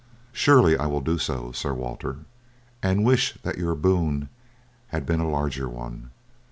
"Surely 0.31 0.75
I 0.75 0.87
will 0.87 1.01
do 1.01 1.19
so, 1.19 1.51
Sir 1.51 1.75
Walter, 1.75 2.21
and 2.81 3.05
wish 3.05 3.37
that 3.43 3.59
your 3.59 3.75
boon 3.75 4.29
had 4.87 5.05
been 5.05 5.19
a 5.19 5.29
larger 5.29 5.69
one. 5.69 6.09